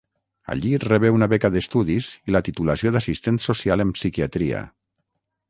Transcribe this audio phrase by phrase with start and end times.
[0.51, 4.65] Allí rebé una beca d’estudis i la titulació d’assistent social en psiquiatria.